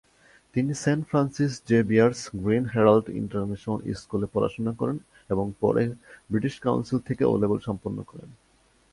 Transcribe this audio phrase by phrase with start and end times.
[0.55, 4.97] তিনি Saint Francis Xavier's Green Herald International স্কুলে পড়াশুনা করেন
[5.29, 5.83] এবং পরে
[6.29, 8.29] ব্রিটিশ কাউন্সিল থেকে "ও" লেভেল সম্পন্ন করেন।